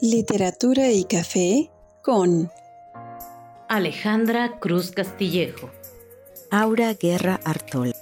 [0.00, 1.70] Literatura y Café
[2.02, 2.50] con
[3.66, 5.70] Alejandra Cruz Castillejo,
[6.50, 7.94] Aura Guerra Artol,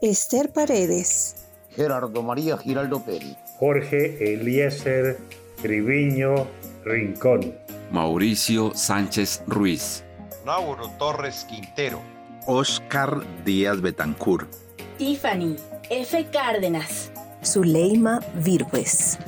[0.00, 1.36] Esther Paredes,
[1.76, 5.18] Gerardo María Giraldo Peri, Jorge Eliezer
[5.60, 6.46] Triviño
[6.84, 7.54] Rincón,
[7.90, 10.02] Mauricio Sánchez Ruiz,
[10.46, 12.00] Lauro Torres Quintero,
[12.46, 14.48] Oscar Díaz Betancur,
[14.96, 15.56] Tiffany
[15.90, 16.26] F.
[16.32, 17.12] Cárdenas,
[17.44, 19.18] Zuleima Virgües.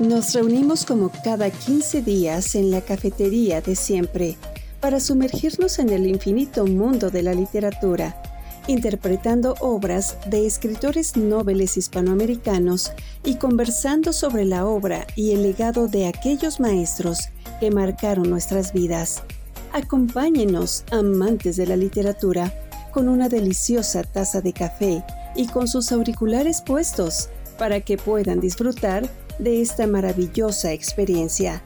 [0.00, 4.36] Nos reunimos como cada 15 días en la cafetería de siempre
[4.80, 8.22] para sumergirnos en el infinito mundo de la literatura,
[8.68, 12.92] interpretando obras de escritores nobles hispanoamericanos
[13.24, 19.24] y conversando sobre la obra y el legado de aquellos maestros que marcaron nuestras vidas.
[19.72, 22.54] Acompáñenos, amantes de la literatura,
[22.92, 25.04] con una deliciosa taza de café
[25.34, 31.62] y con sus auriculares puestos para que puedan disfrutar de esta maravillosa experiencia.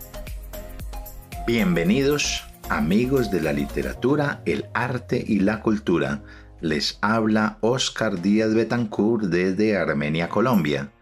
[1.47, 6.22] Bienvenidos, amigos de la literatura, el arte y la cultura.
[6.60, 10.92] Les habla Oscar Díaz Betancourt desde Armenia, Colombia.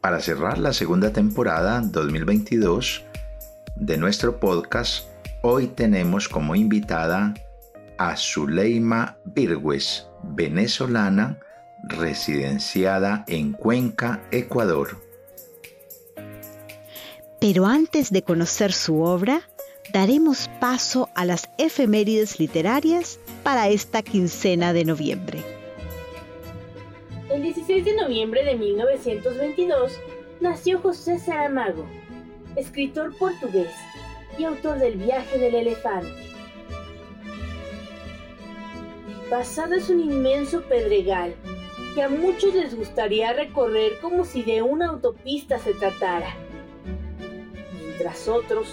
[0.00, 3.04] Para cerrar la segunda temporada 2022
[3.76, 5.06] de nuestro podcast,
[5.42, 7.34] hoy tenemos como invitada
[7.98, 11.38] a Zuleima Virgües, venezolana,
[11.84, 15.05] residenciada en Cuenca, Ecuador.
[17.40, 19.42] Pero antes de conocer su obra,
[19.92, 25.44] daremos paso a las efemérides literarias para esta quincena de noviembre.
[27.30, 29.92] El 16 de noviembre de 1922
[30.40, 31.84] nació José Saramago,
[32.56, 33.72] escritor portugués
[34.38, 36.08] y autor del viaje del elefante.
[39.08, 41.34] El pasado es un inmenso pedregal
[41.94, 46.34] que a muchos les gustaría recorrer como si de una autopista se tratara
[47.96, 48.68] mientras otros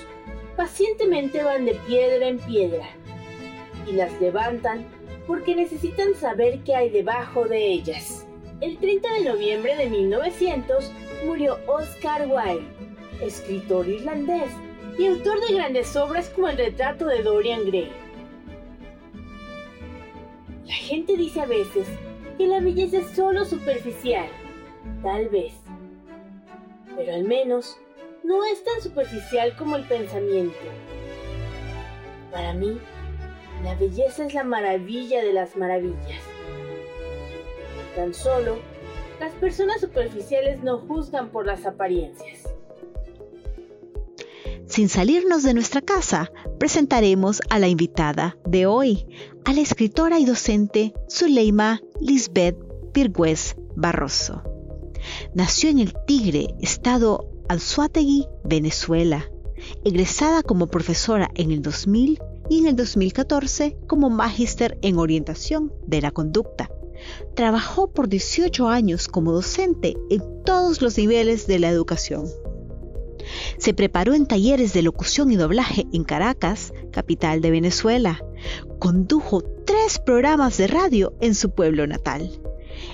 [0.57, 2.85] pacientemente van de piedra en piedra
[3.87, 4.85] y las levantan
[5.25, 8.27] porque necesitan saber qué hay debajo de ellas.
[8.59, 10.91] El 30 de noviembre de 1900
[11.25, 12.67] murió Oscar Wilde,
[13.21, 14.51] escritor irlandés
[14.97, 17.91] y autor de grandes obras como El retrato de Dorian Gray.
[20.65, 21.87] La gente dice a veces
[22.37, 24.27] que la belleza es solo superficial,
[25.01, 25.53] tal vez,
[26.97, 27.77] pero al menos
[28.23, 30.57] no es tan superficial como el pensamiento.
[32.31, 32.79] Para mí,
[33.63, 36.21] la belleza es la maravilla de las maravillas.
[37.95, 38.57] Tan solo,
[39.19, 42.49] las personas superficiales no juzgan por las apariencias.
[44.65, 49.05] Sin salirnos de nuestra casa, presentaremos a la invitada de hoy,
[49.45, 52.57] a la escritora y docente Zuleima Lisbeth
[52.91, 54.41] Pirgüez Barroso.
[55.35, 59.29] Nació en el Tigre, estado Anzuategui, Venezuela,
[59.83, 66.01] egresada como profesora en el 2000 y en el 2014 como magíster en orientación de
[66.01, 66.69] la conducta.
[67.35, 72.27] Trabajó por 18 años como docente en todos los niveles de la educación.
[73.57, 78.23] Se preparó en talleres de locución y doblaje en Caracas, capital de Venezuela.
[78.79, 82.29] Condujo tres programas de radio en su pueblo natal.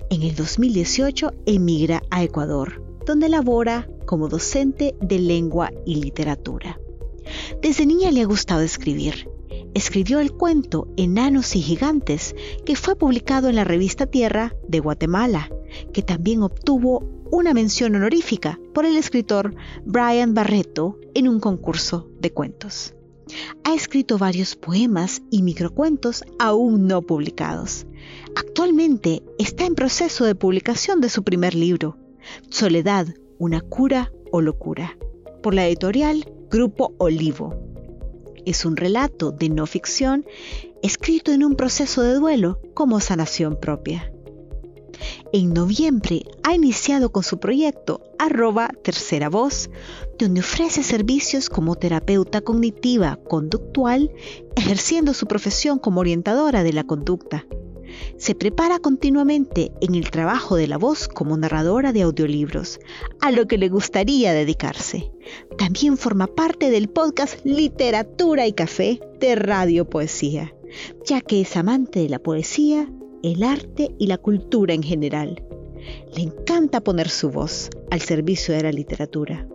[0.10, 6.80] En el 2018 emigra a Ecuador, donde labora como docente de lengua y literatura.
[7.60, 9.28] Desde niña le ha gustado escribir.
[9.74, 12.36] Escribió el cuento Enanos y Gigantes,
[12.68, 15.50] que fue publicado en la revista Tierra de Guatemala,
[15.92, 19.56] que también obtuvo una mención honorífica por el escritor
[19.88, 22.94] Brian Barreto en un concurso de cuentos.
[23.64, 27.88] Ha escrito varios poemas y microcuentos aún no publicados.
[28.36, 31.98] Actualmente está en proceso de publicación de su primer libro,
[32.50, 33.08] Soledad,
[33.38, 34.98] una cura o locura,
[35.42, 37.56] por la editorial Grupo Olivo.
[38.46, 40.26] Es un relato de no ficción
[40.82, 44.12] escrito en un proceso de duelo como sanación propia.
[45.32, 49.70] En noviembre ha iniciado con su proyecto arroba tercera voz,
[50.18, 54.12] donde ofrece servicios como terapeuta cognitiva conductual,
[54.56, 57.46] ejerciendo su profesión como orientadora de la conducta
[58.18, 62.80] se prepara continuamente en el trabajo de la voz como narradora de audiolibros,
[63.22, 65.12] a lo que le gustaría dedicarse.
[65.58, 70.54] También forma parte del podcast Literatura y Café de Radio Poesía,
[71.06, 72.92] ya que es amante de la poesía,
[73.24, 75.44] el arte y la cultura en general.
[76.16, 79.48] Le encanta poner su voz al servicio de la literatura.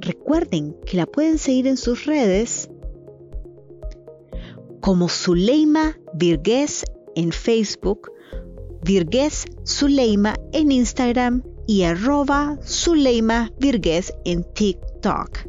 [0.00, 2.68] Recuerden que la pueden seguir en sus redes
[4.80, 6.84] como Zuleima Virgués
[7.16, 8.12] en Facebook,
[8.82, 15.48] Virgués Zuleima en Instagram y arroba Zuleima Virgués en TikTok.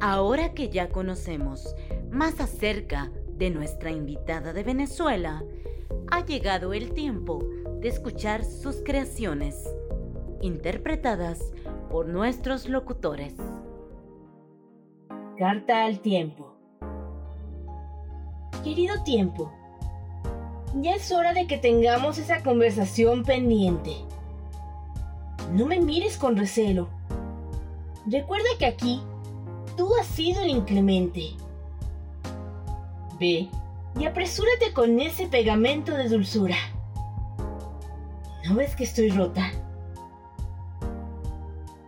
[0.00, 1.76] Ahora que ya conocemos
[2.10, 5.44] más acerca de nuestra invitada de Venezuela,
[6.10, 7.44] ha llegado el tiempo
[7.80, 9.56] de escuchar sus creaciones,
[10.40, 11.52] interpretadas
[11.90, 13.34] por nuestros locutores.
[15.38, 16.51] Carta al tiempo.
[18.62, 19.50] Querido tiempo,
[20.80, 23.96] ya es hora de que tengamos esa conversación pendiente.
[25.52, 26.88] No me mires con recelo.
[28.06, 29.02] Recuerda que aquí
[29.76, 31.30] tú has sido el inclemente.
[33.18, 33.48] Ve
[33.98, 36.56] y apresúrate con ese pegamento de dulzura.
[38.44, 39.50] ¿No ves que estoy rota?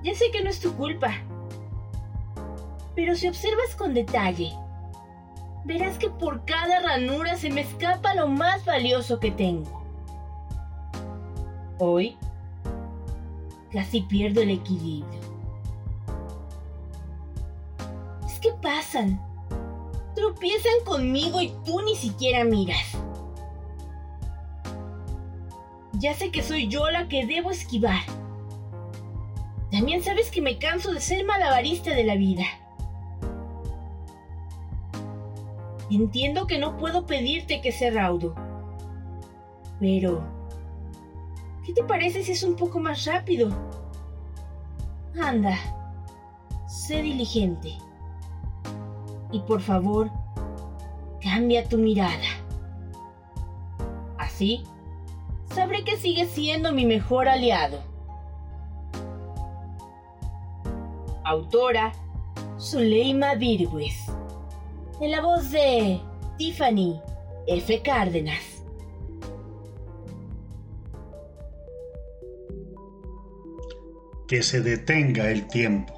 [0.02, 1.12] Ya sé que no es tu culpa.
[2.96, 4.52] Pero si observas con detalle,
[5.64, 9.82] verás que por cada ranura se me escapa lo más valioso que tengo.
[11.78, 12.16] Hoy
[13.72, 15.20] casi pierdo el equilibrio.
[18.26, 19.20] Es que pasan.
[20.14, 22.96] Tropiezan conmigo y tú ni siquiera miras.
[25.94, 28.02] Ya sé que soy yo la que debo esquivar.
[29.72, 32.44] También sabes que me canso de ser malabarista de la vida.
[35.94, 38.34] Entiendo que no puedo pedirte que sea raudo.
[39.78, 40.24] Pero...
[41.64, 43.48] ¿Qué te parece si es un poco más rápido?
[45.22, 45.56] Anda.
[46.66, 47.78] Sé diligente.
[49.30, 50.10] Y por favor,
[51.22, 52.26] cambia tu mirada.
[54.18, 54.64] Así,
[55.54, 57.78] sabré que sigues siendo mi mejor aliado.
[61.22, 61.92] Autora
[62.58, 64.13] Zuleima Virgües.
[65.00, 66.00] En la voz de
[66.38, 67.00] Tiffany
[67.48, 67.82] F.
[67.82, 68.62] Cárdenas.
[74.28, 75.92] Que se detenga el tiempo.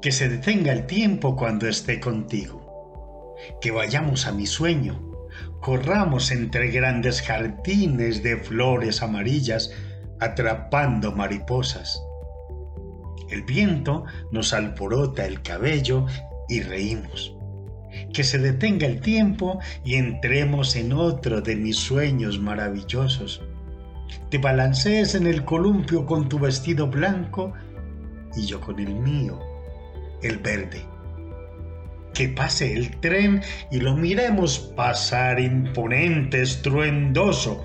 [0.00, 3.36] Que se detenga el tiempo cuando esté contigo.
[3.60, 5.28] Que vayamos a mi sueño.
[5.60, 9.70] Corramos entre grandes jardines de flores amarillas
[10.18, 12.02] atrapando mariposas.
[13.28, 16.06] El viento nos alborota el cabello
[16.48, 17.35] y reímos.
[18.16, 23.42] Que se detenga el tiempo y entremos en otro de mis sueños maravillosos.
[24.30, 27.52] Te balancees en el columpio con tu vestido blanco
[28.34, 29.38] y yo con el mío,
[30.22, 30.82] el verde.
[32.14, 37.62] Que pase el tren y lo miremos pasar imponente, estruendoso.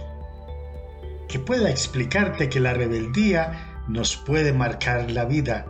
[1.30, 5.66] Que pueda explicarte que la rebeldía nos puede marcar la vida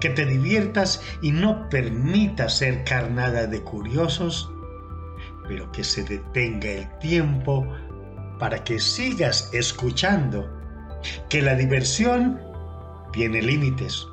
[0.00, 4.50] que te diviertas y no permitas ser carnada de curiosos,
[5.48, 7.66] pero que se detenga el tiempo
[8.38, 10.48] para que sigas escuchando,
[11.28, 12.40] que la diversión
[13.12, 14.06] tiene límites,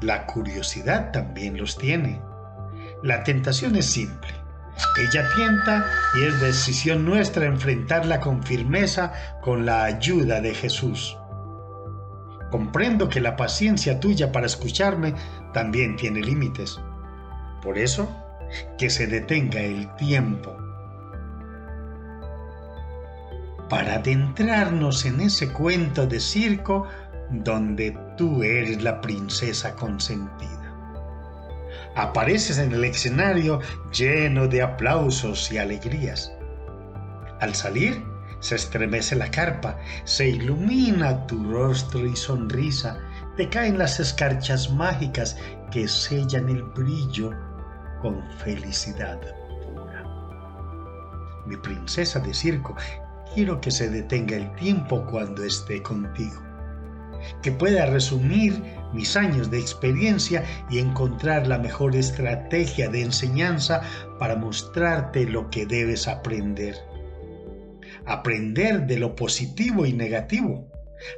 [0.00, 2.20] la curiosidad también los tiene.
[3.02, 4.46] La tentación es simple.
[4.98, 11.16] Ella tienta y es decisión nuestra enfrentarla con firmeza con la ayuda de Jesús.
[12.56, 15.12] Comprendo que la paciencia tuya para escucharme
[15.52, 16.80] también tiene límites.
[17.60, 18.08] Por eso,
[18.78, 20.56] que se detenga el tiempo
[23.68, 26.86] para adentrarnos en ese cuento de circo
[27.28, 30.72] donde tú eres la princesa consentida.
[31.94, 33.60] Apareces en el escenario
[33.92, 36.32] lleno de aplausos y alegrías.
[37.38, 38.02] Al salir,
[38.40, 42.98] se estremece la carpa, se ilumina tu rostro y sonrisa,
[43.36, 45.36] te caen las escarchas mágicas
[45.70, 47.32] que sellan el brillo
[48.00, 49.20] con felicidad
[49.64, 50.04] pura.
[51.46, 52.76] Mi princesa de circo,
[53.34, 56.42] quiero que se detenga el tiempo cuando esté contigo,
[57.42, 58.62] que pueda resumir
[58.92, 63.82] mis años de experiencia y encontrar la mejor estrategia de enseñanza
[64.18, 66.76] para mostrarte lo que debes aprender
[68.06, 70.70] aprender de lo positivo y negativo,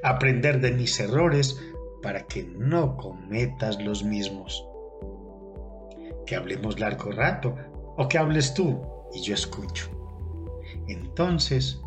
[0.03, 1.59] aprender de mis errores
[2.03, 4.65] para que no cometas los mismos.
[6.27, 7.57] Que hablemos largo rato
[7.97, 8.81] o que hables tú
[9.15, 9.91] y yo escucho.
[10.89, 11.81] Entonces,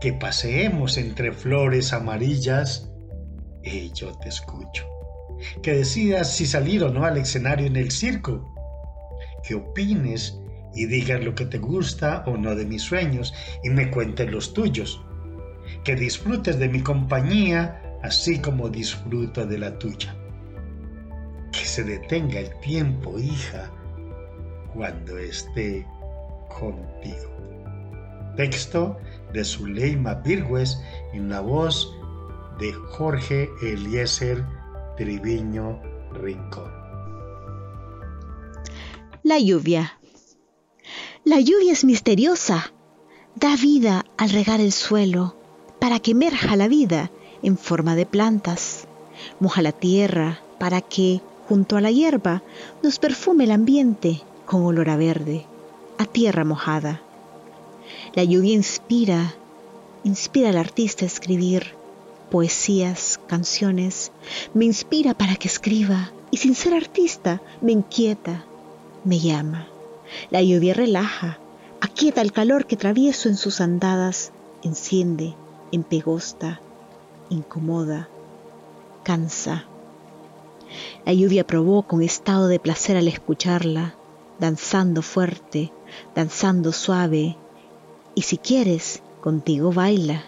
[0.00, 2.90] que paseemos entre flores amarillas
[3.62, 4.86] y yo te escucho.
[5.62, 8.52] Que decidas si salir o no al escenario en el circo.
[9.42, 10.40] Que opines
[10.74, 14.52] y digas lo que te gusta o no de mis sueños y me cuentes los
[14.54, 15.00] tuyos.
[15.84, 20.14] Que disfrutes de mi compañía así como disfruto de la tuya.
[21.52, 23.70] Que se detenga el tiempo, hija,
[24.74, 25.86] cuando esté
[26.48, 27.30] contigo.
[28.36, 28.98] Texto
[29.32, 30.80] de Zuleima Virgües
[31.12, 31.94] en la voz
[32.58, 34.44] de Jorge Eliezer
[34.96, 35.80] Triviño
[36.12, 36.72] Rincón.
[39.22, 39.98] La lluvia.
[41.26, 42.74] La lluvia es misteriosa.
[43.34, 45.34] Da vida al regar el suelo
[45.78, 47.10] para que emerja la vida
[47.42, 48.86] en forma de plantas.
[49.40, 52.42] Moja la tierra para que, junto a la hierba,
[52.82, 55.46] nos perfume el ambiente con olor a verde,
[55.96, 57.00] a tierra mojada.
[58.14, 59.34] La lluvia inspira,
[60.04, 61.74] inspira al artista a escribir
[62.30, 64.12] poesías, canciones,
[64.52, 68.44] me inspira para que escriba y sin ser artista me inquieta,
[69.04, 69.68] me llama.
[70.30, 71.38] La lluvia relaja,
[71.80, 74.32] aquieta el calor que travieso en sus andadas,
[74.62, 75.34] enciende,
[75.72, 76.60] empegosta,
[77.30, 78.08] incomoda,
[79.02, 79.66] cansa.
[81.04, 83.94] La lluvia provoca un estado de placer al escucharla,
[84.38, 85.72] danzando fuerte,
[86.14, 87.36] danzando suave,
[88.14, 90.24] y si quieres, contigo baila.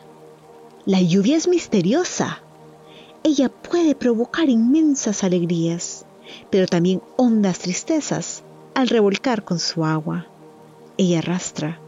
[0.84, 2.42] La lluvia es misteriosa.
[3.22, 6.06] Ella puede provocar inmensas alegrías,
[6.50, 8.44] pero también hondas tristezas
[8.76, 10.26] al revolcar con su agua.
[10.98, 11.80] Ella arrastra,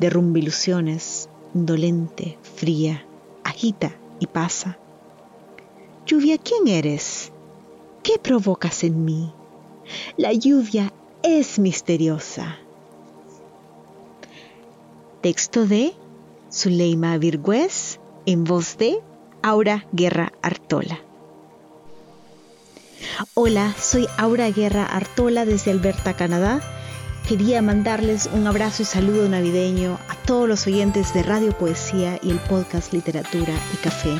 [0.00, 3.06] derrumba ilusiones, indolente, fría,
[3.44, 4.76] agita y pasa.
[6.06, 7.30] Lluvia, ¿quién eres?
[8.02, 9.32] ¿Qué provocas en mí?
[10.16, 12.58] La lluvia es misteriosa.
[15.20, 15.94] Texto de
[16.52, 18.98] Zuleima Virgüez en voz de
[19.40, 20.98] Aura Guerra Artola.
[23.34, 26.60] Hola, soy Aura Guerra Artola desde Alberta, Canadá.
[27.28, 32.30] Quería mandarles un abrazo y saludo navideño a todos los oyentes de Radio Poesía y
[32.30, 34.18] el podcast Literatura y Café.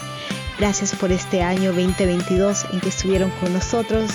[0.59, 4.11] Gracias por este año 2022 en que estuvieron con nosotros,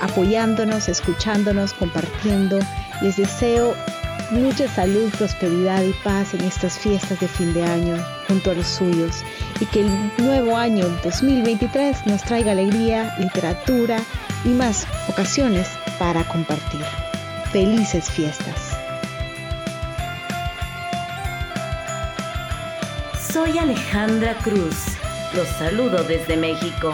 [0.00, 2.60] apoyándonos, escuchándonos, compartiendo.
[3.02, 3.74] Les deseo
[4.30, 7.96] mucha salud, prosperidad y paz en estas fiestas de fin de año
[8.28, 9.24] junto a los suyos
[9.60, 13.98] y que el nuevo año 2023 nos traiga alegría, literatura
[14.44, 16.80] y más ocasiones para compartir.
[17.52, 18.76] Felices fiestas.
[23.32, 24.96] Soy Alejandra Cruz.
[25.34, 26.92] Los saludo desde México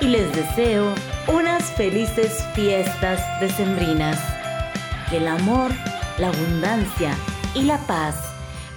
[0.00, 0.94] y les deseo
[1.26, 4.18] unas felices fiestas decembrinas.
[5.10, 5.72] Que el amor
[6.18, 7.14] la abundancia
[7.54, 8.16] y la paz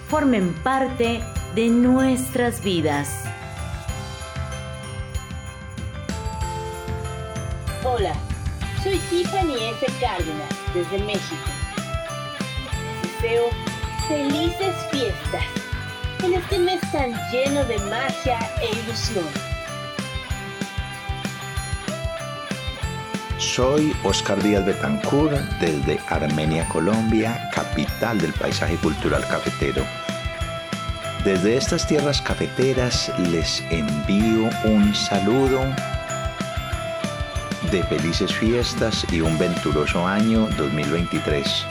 [0.08, 3.24] formen parte de nuestras vidas.
[7.84, 8.14] Hola,
[8.84, 9.86] soy Tiffany F.
[10.00, 11.36] Cárdenas desde México.
[13.02, 13.50] Deseo
[14.08, 15.44] felices fiestas
[16.24, 19.26] en este mes tan lleno de magia e ilusión.
[23.38, 29.84] Soy Oscar Díaz Betancourt desde Armenia, Colombia, capital del paisaje cultural cafetero.
[31.24, 35.60] Desde estas tierras cafeteras les envío un saludo
[37.72, 41.66] de felices fiestas y un venturoso año 2023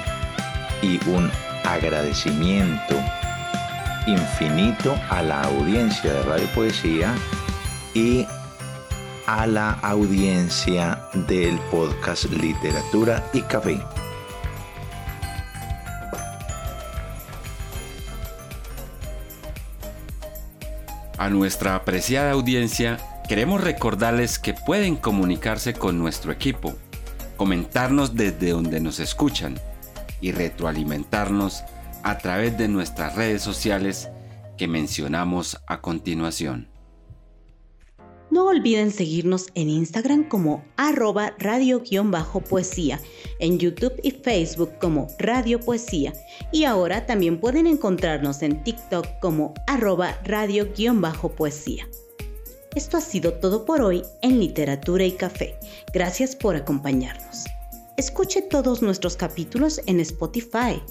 [0.82, 1.30] y un
[1.64, 2.94] agradecimiento
[4.06, 7.14] infinito a la audiencia de Radio Poesía
[7.94, 8.26] y
[9.26, 13.80] a la audiencia del podcast Literatura y Café.
[21.28, 22.96] A nuestra apreciada audiencia,
[23.28, 26.74] queremos recordarles que pueden comunicarse con nuestro equipo,
[27.36, 29.60] comentarnos desde donde nos escuchan
[30.22, 31.64] y retroalimentarnos
[32.02, 34.08] a través de nuestras redes sociales
[34.56, 36.66] que mencionamos a continuación.
[38.30, 43.00] No olviden seguirnos en Instagram como arroba radio-poesía,
[43.38, 46.12] en YouTube y Facebook como Radio Poesía
[46.52, 51.88] y ahora también pueden encontrarnos en TikTok como arroba radio-poesía.
[52.74, 55.58] Esto ha sido todo por hoy en Literatura y Café.
[55.94, 57.44] Gracias por acompañarnos.
[57.96, 60.82] Escuche todos nuestros capítulos en Spotify,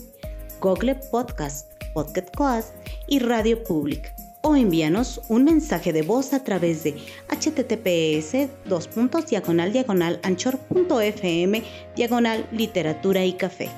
[0.59, 2.73] Google Podcast, Podcast
[3.07, 4.16] y Radio Public
[4.47, 6.95] o envíanos un mensaje de voz a través de
[7.27, 8.89] https dos
[9.29, 11.63] diagonal diagonal anchor.fm
[11.97, 13.69] diagonal literatura y café.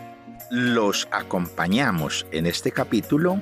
[0.52, 3.42] Los acompañamos en este capítulo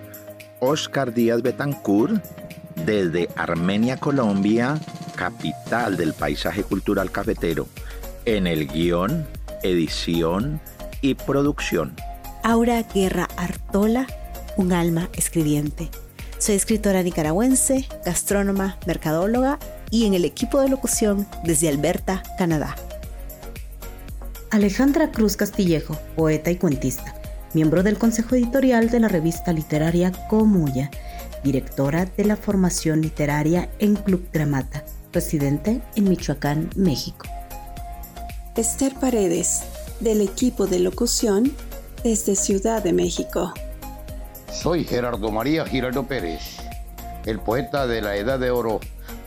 [0.60, 2.24] Oscar Díaz Betancourt
[2.86, 4.80] desde Armenia, Colombia,
[5.16, 7.68] capital del paisaje cultural cafetero,
[8.24, 9.28] en el guion,
[9.64, 10.62] edición
[11.02, 11.94] y producción.
[12.44, 14.08] Aura Guerra Artola,
[14.56, 15.90] un alma escribiente.
[16.40, 19.58] Soy escritora nicaragüense, gastrónoma, mercadóloga
[19.90, 22.76] y en el equipo de locución desde Alberta, Canadá.
[24.52, 27.16] Alejandra Cruz Castillejo, poeta y cuentista,
[27.54, 30.92] miembro del consejo editorial de la revista literaria Comuya,
[31.44, 37.26] directora de la formación literaria en Club Gramata, residente en Michoacán, México.
[38.56, 39.64] Esther Paredes,
[40.00, 41.52] del equipo de locución
[42.04, 43.54] desde Ciudad de México.
[44.52, 46.58] Soy Gerardo María Giraldo Pérez,
[47.26, 48.80] el poeta de la Edad de Oro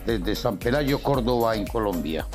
[0.05, 2.27] desde San Pelayo, Córdoba, en Colombia.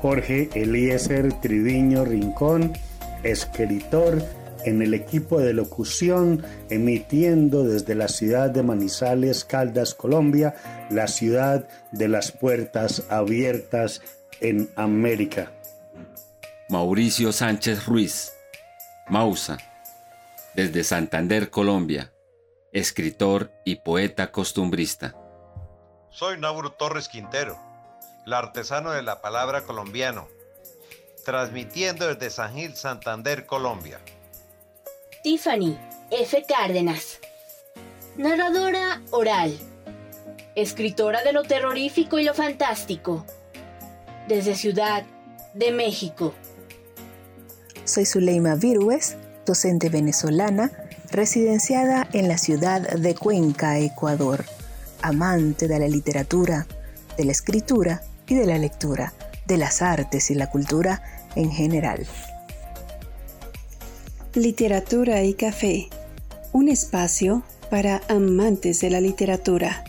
[0.00, 2.72] Jorge Eliezer Triviño Rincón,
[3.22, 4.22] escritor
[4.64, 10.54] en el equipo de locución, emitiendo desde la ciudad de Manizales, Caldas, Colombia,
[10.90, 14.02] la ciudad de las puertas abiertas
[14.40, 15.52] en América.
[16.68, 18.32] Mauricio Sánchez Ruiz,
[19.08, 19.58] Mausa,
[20.54, 22.12] desde Santander, Colombia,
[22.72, 25.16] escritor y poeta costumbrista.
[26.10, 27.58] Soy Nauro Torres Quintero,
[28.26, 30.28] el artesano de la palabra colombiano,
[31.24, 34.00] transmitiendo desde San Gil, Santander, Colombia.
[35.22, 35.78] Tiffany
[36.10, 36.44] F.
[36.48, 37.20] Cárdenas,
[38.16, 39.56] narradora oral,
[40.54, 43.26] escritora de lo terrorífico y lo fantástico,
[44.26, 45.04] desde Ciudad
[45.54, 46.34] de México.
[47.84, 49.16] Soy Zuleima Virúes,
[49.48, 50.70] docente venezolana,
[51.10, 54.44] residenciada en la ciudad de Cuenca, Ecuador,
[55.00, 56.66] amante de la literatura,
[57.16, 59.14] de la escritura y de la lectura,
[59.46, 61.02] de las artes y la cultura
[61.34, 62.06] en general.
[64.34, 65.88] Literatura y Café,
[66.52, 69.82] un espacio para amantes de la literatura.